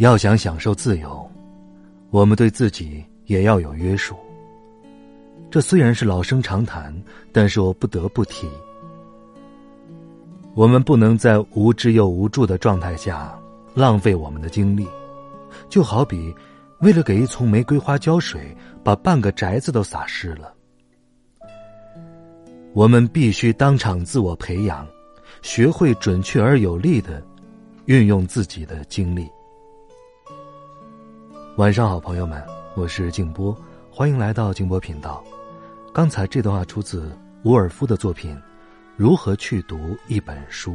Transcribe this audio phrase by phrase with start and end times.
[0.00, 1.30] 要想享受自由，
[2.08, 4.16] 我们对自己也要有约束。
[5.50, 6.90] 这虽然是老生常谈，
[7.32, 8.48] 但是我不得不提。
[10.54, 13.38] 我们不能在无知又无助的状态下
[13.74, 14.88] 浪费我们的精力，
[15.68, 16.34] 就好比
[16.80, 20.54] 为了给一丛玫瑰花浇水，把半个宅子都洒湿了。
[22.72, 24.88] 我们必须当场自我培养，
[25.42, 27.22] 学会准确而有力的
[27.84, 29.28] 运用自己的精力。
[31.60, 32.42] 晚上好，朋友们，
[32.74, 33.54] 我是静波，
[33.90, 35.22] 欢迎来到静波频道。
[35.92, 38.34] 刚才这段话出自伍尔夫的作品
[38.96, 40.72] 《如何去读一本书》。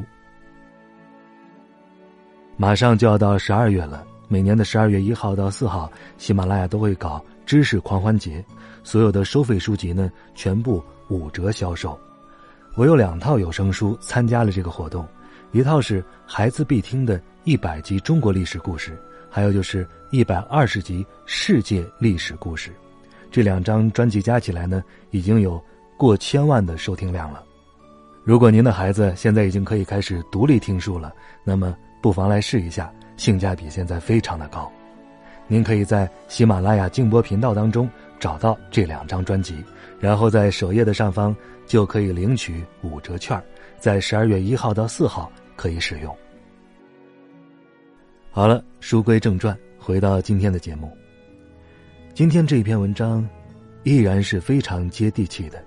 [2.56, 8.45] 马上就要到十二月了，每年的十二月一号到四号，喜马拉雅都会搞知识狂欢节，
[8.83, 12.00] 所有的收费书籍呢，全部五折销售。
[12.75, 15.03] 我有两套有声书参加了这个活动，
[15.52, 18.95] 一套是孩子必听的一百集中国历史故事。
[19.36, 22.72] 还有就是一百二十集世界历史故事，
[23.30, 25.61] 这两张专辑加起来呢，已经有
[25.97, 27.44] 过千万的收听量了。
[28.23, 31.13] 如果您的孩子现在已经可以开始独立听书了，
[31.44, 34.72] 那么不妨来试一下，性价比现在非常的高。
[35.47, 39.61] 您可以在喜马拉雅静播频道当中找到这两张专辑，
[40.00, 43.38] 然后在首页的上方就可以领取五折券，
[43.81, 46.17] 在十二月一号到四号可以使用。
[48.36, 50.91] 好了，书归正传，回到今天的节目。
[52.14, 53.25] 今天这一篇文章，
[53.84, 55.63] 依然是非常接地气的，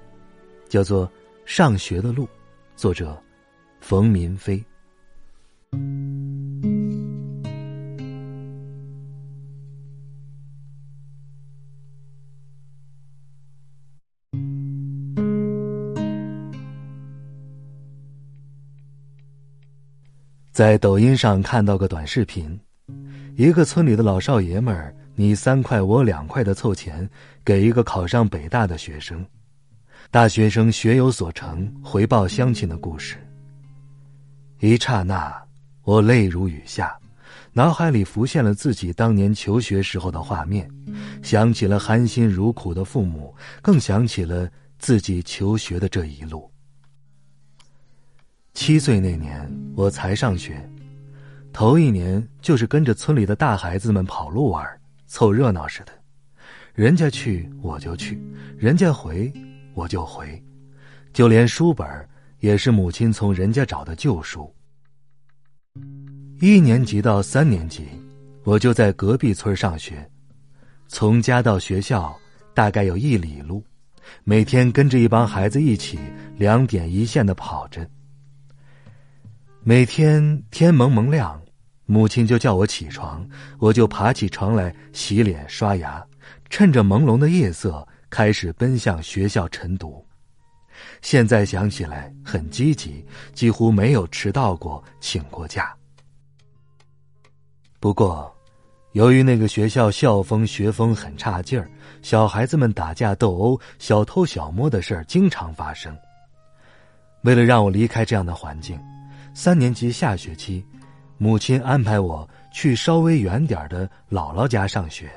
[0.68, 1.08] 叫做
[1.46, 2.24] 《上学的路》，
[2.76, 3.18] 作者
[3.80, 4.62] 冯民飞。
[20.58, 22.58] 在抖音上看到个短视频，
[23.36, 27.08] 一个村里的老少爷们儿你三块我两块的凑钱
[27.44, 29.24] 给一个考上北大的学生，
[30.10, 33.24] 大学生学有所成回报乡亲的故事。
[34.58, 35.32] 一刹那，
[35.84, 36.98] 我泪如雨下，
[37.52, 40.68] 脑海里浮现了自己当年求学时候的画面，
[41.22, 43.32] 想起了含辛茹苦的父母，
[43.62, 46.50] 更想起了自己求学的这一路。
[48.58, 50.68] 七岁那年，我才上学，
[51.52, 54.66] 头一年就是跟着村里的大孩子们跑路玩，
[55.06, 55.92] 凑热闹似的。
[56.74, 58.20] 人家去我就去，
[58.58, 59.32] 人家回
[59.74, 60.42] 我就回，
[61.12, 61.86] 就连书本
[62.40, 64.52] 也是母亲从人家找的旧书。
[66.40, 67.86] 一年级到三年级，
[68.42, 70.04] 我就在隔壁村上学，
[70.88, 72.12] 从家到学校
[72.54, 73.62] 大概有一里路，
[74.24, 75.96] 每天跟着一帮孩子一起
[76.36, 77.88] 两点一线的跑着。
[79.68, 81.38] 每天天蒙蒙亮，
[81.84, 86.02] 母亲就叫我起床，我就爬起床来洗脸刷牙，
[86.48, 90.02] 趁着朦胧的夜色开始奔向学校晨读。
[91.02, 95.76] 现在想起来很积极，几乎没有迟到过，请过假。
[97.78, 98.34] 不过，
[98.92, 101.70] 由于那个学校校风学风很差劲儿，
[102.00, 105.94] 小孩子们打架斗殴、小偷小摸的事儿经常发生。
[107.20, 108.80] 为了让我离开这样的环境。
[109.40, 110.66] 三年级下学期，
[111.16, 115.08] 母亲安排我去稍微远点的姥姥家上学。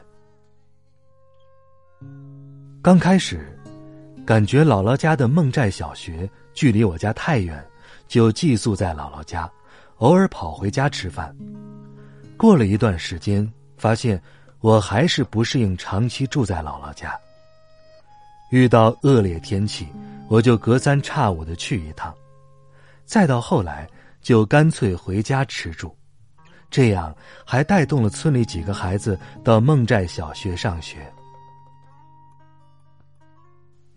[2.84, 3.60] 刚开始，
[4.24, 7.68] 感觉姥姥家的孟寨小学距离我家太远，
[8.08, 9.52] 就寄宿在姥姥家，
[9.98, 11.36] 偶尔跑回家吃饭。
[12.38, 14.22] 过了一段时间，发现
[14.60, 17.20] 我还是不适应长期住在姥姥家。
[18.52, 19.88] 遇到恶劣天气，
[20.28, 22.14] 我就隔三差五的去一趟。
[23.04, 23.90] 再到后来。
[24.22, 25.96] 就干脆回家吃住，
[26.70, 27.16] 这样
[27.46, 31.12] 还带动了村里几个孩子到孟寨小学上学。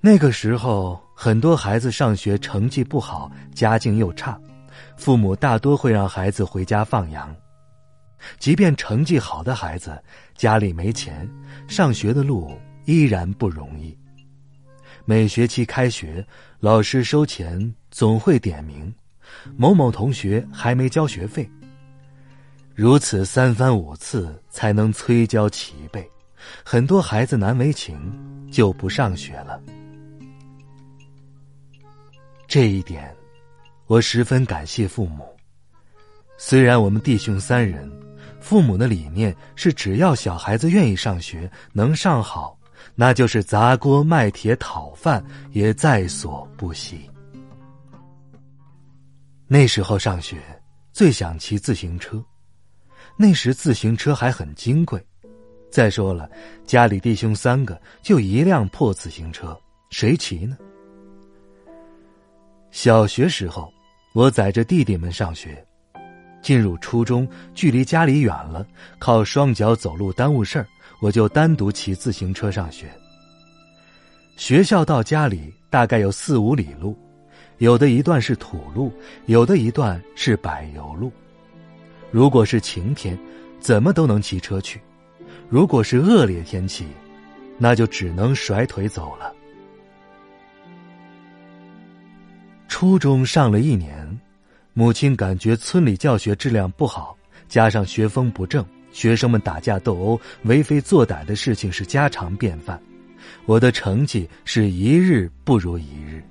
[0.00, 4.38] 那个时候，很多孩子上学成绩不好，家境又差，
[4.96, 7.34] 父母大多会让孩子回家放羊。
[8.38, 10.02] 即便成绩好的孩子
[10.34, 11.28] 家里没钱，
[11.68, 13.96] 上学的路依然不容易。
[15.04, 16.26] 每学期开学，
[16.60, 18.94] 老师收钱总会点名。
[19.56, 21.48] 某某同学还没交学费。
[22.74, 26.04] 如此三番五次才能催交齐备，
[26.64, 27.96] 很多孩子难为情
[28.50, 29.60] 就不上学了。
[32.48, 33.14] 这一点，
[33.86, 35.24] 我十分感谢父母。
[36.36, 37.90] 虽然我们弟兄三人，
[38.40, 42.58] 父母的理念是只要小孩子愿意上学，能上好，
[42.96, 47.08] 那就是砸锅卖铁讨饭也在所不惜。
[49.46, 50.38] 那时候上学
[50.92, 52.22] 最想骑自行车。
[53.16, 55.04] 那时自行车还很金贵，
[55.70, 56.28] 再说了，
[56.66, 59.56] 家里弟兄三个就一辆破自行车，
[59.90, 60.56] 谁骑呢？
[62.72, 63.72] 小学时候，
[64.14, 65.64] 我载着弟弟们上学，
[66.42, 68.66] 进入初中，距离家里远了，
[68.98, 70.66] 靠双脚走路耽误事儿，
[71.00, 72.90] 我就单独骑自行车上学。
[74.36, 76.98] 学校到家里大概有四五里路，
[77.58, 78.92] 有的一段是土路，
[79.26, 81.12] 有的一段是柏油路。
[82.10, 83.18] 如果是晴天，
[83.60, 84.78] 怎么都能骑车去；
[85.48, 86.86] 如果是恶劣天气，
[87.58, 89.32] 那就只能甩腿走了。
[92.68, 94.20] 初中上了一年，
[94.72, 97.16] 母亲感觉村里教学质量不好，
[97.48, 102.80] 加上学风不正，学生们打架斗殴、为非作歹的事情是家常便饭，
[103.46, 106.22] 我的成绩是一日不如一日。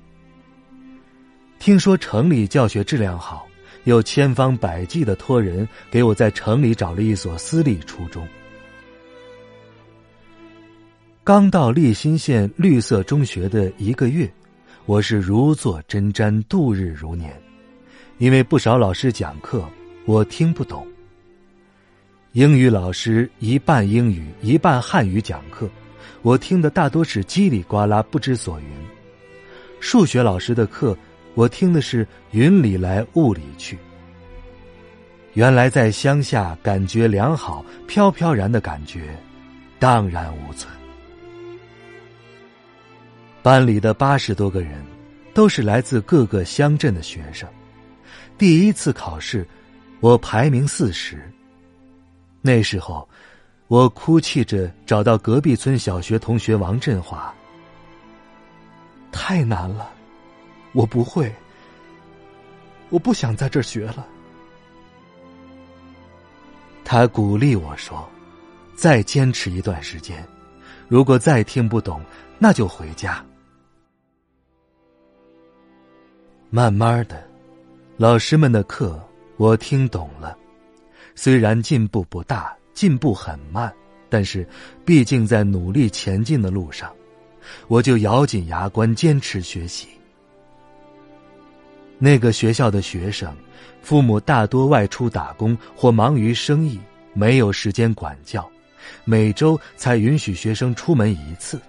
[1.63, 3.47] 听说城里教学质量好。
[3.85, 8.27] 又千方百计的托人给我在城里找了一所私立初中。
[11.23, 14.29] 刚到利辛县绿色中学的一个月，
[14.85, 17.33] 我是如坐针毡，度日如年。
[18.17, 19.65] 因为不少老师讲课，
[20.03, 20.85] 我听不懂。
[22.33, 25.69] 英语老师一半英语一半汉语讲课，
[26.23, 28.67] 我听的大多是叽里呱啦不知所云。
[29.79, 30.93] 数学老师的课。
[31.35, 33.77] 我听的是云里来雾里去。
[35.33, 39.17] 原来在乡下感觉良好、飘飘然的感觉，
[39.79, 40.71] 荡然无存。
[43.41, 44.83] 班里的八十多个人，
[45.33, 47.49] 都是来自各个乡镇的学生。
[48.37, 49.47] 第一次考试，
[49.99, 51.29] 我排名四十。
[52.41, 53.07] 那时候，
[53.67, 57.33] 我哭泣着找到隔壁村小学同学王振华。
[59.11, 59.92] 太难了。
[60.73, 61.33] 我不会，
[62.89, 64.05] 我不想在这儿学了。
[66.83, 68.07] 他鼓励我说
[68.75, 70.27] ：“再坚持一段时间，
[70.87, 72.01] 如果再听不懂，
[72.37, 73.23] 那就回家。”
[76.49, 77.23] 慢慢的，
[77.97, 79.01] 老师们的课
[79.37, 80.37] 我听懂了，
[81.15, 83.73] 虽然进步不大，进步很慢，
[84.09, 84.47] 但是
[84.83, 86.93] 毕竟在努力前进的路上，
[87.67, 89.87] 我就咬紧牙关坚持学习。
[91.97, 93.33] 那个学校的学生，
[93.81, 96.79] 父母大多外出打工或忙于生意，
[97.13, 98.49] 没有时间管教，
[99.05, 101.61] 每周才允许学生出门一次。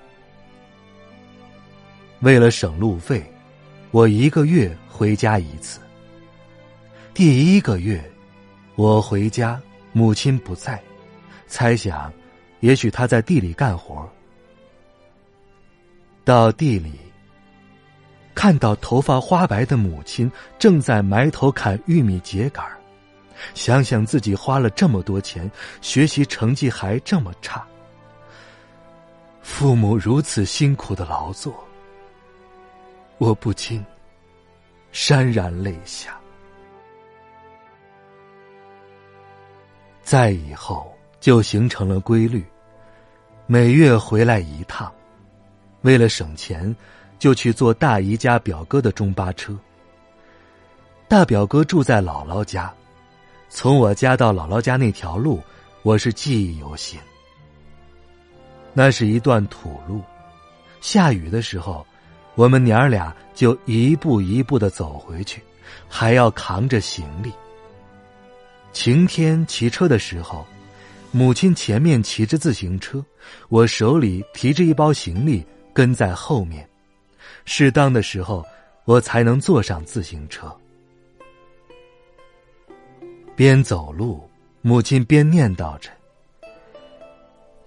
[2.21, 3.25] 为了省路费，
[3.91, 5.79] 我一个月回家一次。
[7.12, 8.03] 第一个月，
[8.75, 9.61] 我回家，
[9.93, 10.82] 母亲不在，
[11.47, 12.12] 猜想，
[12.61, 14.09] 也许她在地里干活。
[16.25, 16.93] 到地里。
[18.34, 22.64] 看到头发花白的母亲正在埋头砍玉米秸秆
[23.54, 27.64] 想想自己花了这么多钱，学习成绩还这么差，
[29.42, 31.52] 父母如此辛苦的劳作，
[33.18, 33.85] 我不禁
[34.92, 36.18] 潸然泪下。
[40.02, 42.44] 再以后就形成了规律，
[43.47, 44.92] 每月回来一趟，
[45.82, 46.75] 为了省钱。
[47.18, 49.56] 就去坐大姨家表哥的中巴车。
[51.09, 52.73] 大表哥住在姥姥家，
[53.49, 55.40] 从我家到姥姥家那条路，
[55.83, 56.99] 我是记忆犹新。
[58.73, 60.02] 那是一段土路，
[60.80, 61.87] 下雨的时候，
[62.35, 65.40] 我们娘儿俩就一步一步的走回去，
[65.88, 67.33] 还要扛着行李。
[68.73, 70.44] 晴天骑车的时候，
[71.12, 73.04] 母亲前面骑着自行车，
[73.49, 76.68] 我手里提着一包行李跟在后面。
[77.44, 78.44] 适当的时候，
[78.84, 80.54] 我才能坐上自行车。
[83.36, 84.28] 边走路，
[84.62, 85.90] 母亲边念叨着：“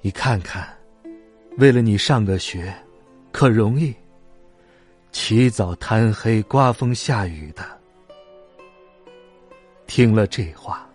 [0.01, 0.67] 你看看，
[1.57, 2.73] 为了你上个学，
[3.31, 3.93] 可容易？
[5.11, 7.63] 起早贪黑，刮风下雨的。”
[9.87, 10.87] 听了这话，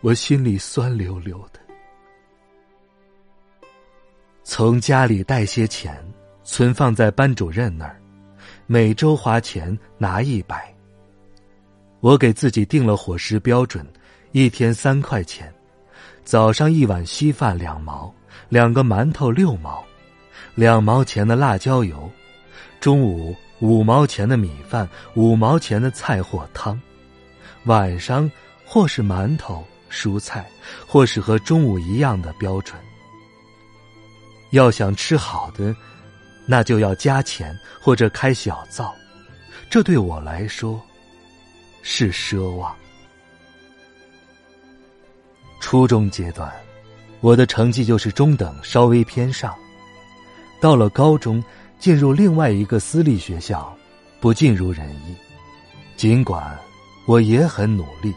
[0.00, 1.60] 我心里酸溜溜的。
[4.44, 5.96] 从家里带些钱。
[6.46, 8.00] 存放在班主任那儿，
[8.66, 10.72] 每周花钱拿一百。
[11.98, 13.84] 我给自己定了伙食标准，
[14.30, 15.52] 一天三块钱，
[16.24, 18.14] 早上一碗稀饭两毛，
[18.48, 19.84] 两个馒头六毛，
[20.54, 22.08] 两毛钱的辣椒油，
[22.78, 26.80] 中午五毛钱的米饭，五毛钱的菜或汤，
[27.64, 28.30] 晚上
[28.64, 30.48] 或是馒头、蔬菜，
[30.86, 32.80] 或是和中午一样的标准。
[34.50, 35.74] 要想吃好的，
[36.46, 38.94] 那就要加钱或者开小灶，
[39.68, 40.80] 这对我来说。
[41.88, 42.74] 是奢望。
[45.60, 46.52] 初中阶段，
[47.20, 49.54] 我的成绩就是中等，稍微偏上。
[50.60, 51.40] 到了高中，
[51.78, 53.72] 进入另外一个私立学校，
[54.20, 55.14] 不尽如人意。
[55.96, 56.58] 尽管
[57.06, 58.12] 我也很努力，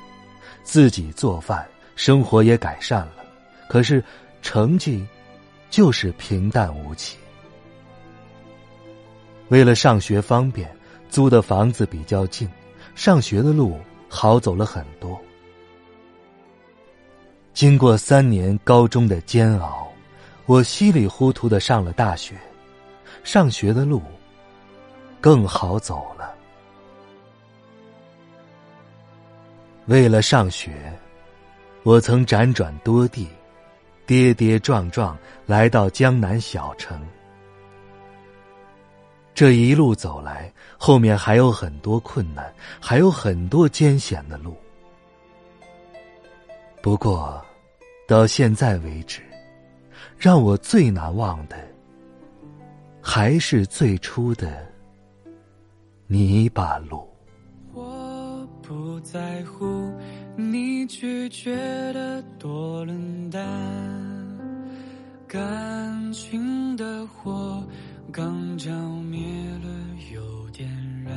[0.63, 1.63] 自己做饭，
[1.95, 3.23] 生活也改善了，
[3.69, 4.03] 可是
[4.41, 5.05] 成绩
[5.69, 7.17] 就是平淡无奇。
[9.49, 10.69] 为了上学方便，
[11.09, 12.49] 租的房子比较近。
[12.95, 13.79] 上学的路
[14.09, 15.19] 好走了很多。
[17.53, 19.87] 经过三年高中的煎熬，
[20.45, 22.35] 我稀里糊涂的上了大学，
[23.23, 24.01] 上学的路
[25.21, 26.33] 更好走了。
[29.85, 30.93] 为了上学，
[31.83, 33.27] 我曾辗转多地，
[34.05, 37.01] 跌跌撞撞来到江南小城。
[39.39, 44.53] 这一路走来，后面还有很多困难，还有很多艰险的路。
[46.81, 47.41] 不过，
[48.05, 49.21] 到现在为止，
[50.17, 51.55] 让我最难忘的，
[53.01, 54.61] 还是最初的
[56.05, 57.07] 泥巴路。
[57.73, 59.89] 我不在乎
[60.35, 61.55] 你拒绝
[61.93, 63.41] 的多冷淡，
[65.29, 67.63] 感情的火。
[68.11, 68.71] 刚浇
[69.09, 69.19] 灭
[69.63, 69.69] 了，
[70.13, 70.67] 又点
[71.05, 71.13] 燃。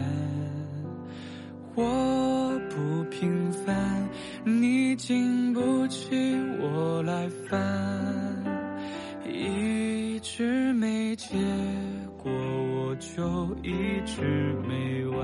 [1.74, 4.08] 我不平凡，
[4.44, 6.10] 你经不起
[6.60, 7.58] 我来烦。
[9.26, 11.36] 一直没结
[12.22, 13.72] 果，我就一
[14.04, 14.22] 直
[14.68, 15.18] 没完。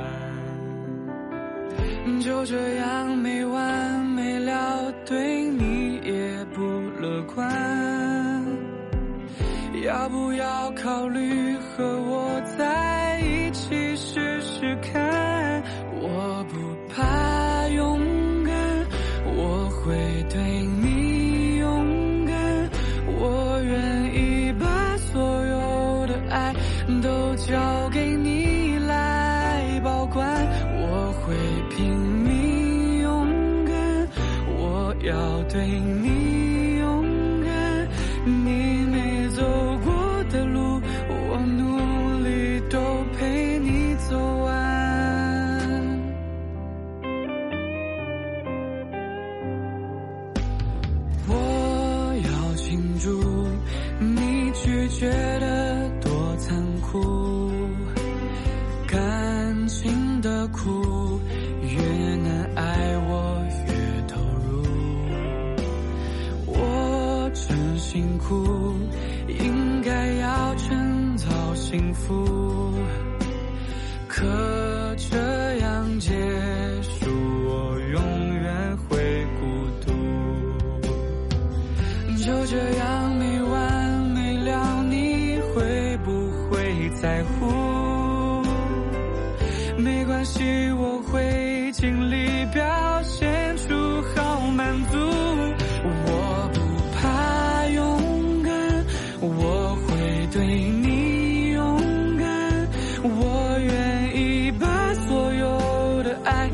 [2.20, 6.62] 就这样没完没了，对你也不
[7.00, 7.46] 乐观。
[9.84, 11.47] 要不要考虑
[11.78, 15.62] 和我在一起试试看？
[16.00, 16.58] 我不
[16.92, 18.00] 怕勇
[18.42, 18.52] 敢，
[19.36, 19.94] 我会
[20.28, 20.42] 对
[20.82, 22.68] 你勇敢。
[23.20, 26.52] 我愿意把所有的爱
[27.00, 27.54] 都交
[74.06, 74.24] 可
[74.96, 75.16] 这
[75.58, 76.12] 样结
[76.82, 77.10] 束，
[77.46, 79.40] 我永远会孤
[79.84, 79.92] 独。
[82.16, 86.10] 就这样没完没了，你会不
[86.50, 86.58] 会。
[87.00, 87.46] 在乎，
[89.76, 90.67] 没关系，
[103.02, 106.50] 我愿意把所有的爱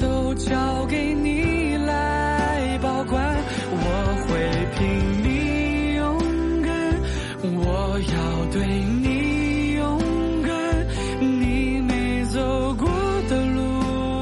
[0.00, 3.36] 都交给你来保管
[3.70, 4.86] 我会拼
[5.22, 6.18] 命勇
[6.62, 7.00] 敢
[7.64, 8.66] 我要对
[9.02, 9.98] 你勇
[10.42, 10.86] 敢
[11.20, 12.88] 你没走过
[13.28, 13.62] 的路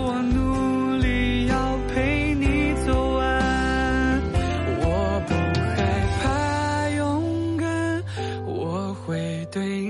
[0.06, 4.22] 我努力要陪你走完
[4.80, 5.34] 我不
[5.74, 5.76] 害
[6.22, 8.04] 怕勇敢
[8.46, 9.83] 我会对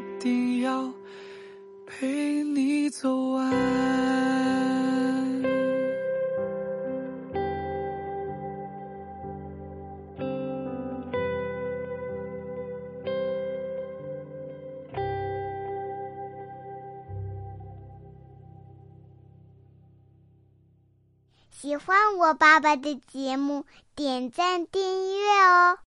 [0.00, 0.90] 一定要
[1.86, 3.50] 陪你走完。
[21.50, 25.89] 喜欢我爸爸的节目点赞订阅哦。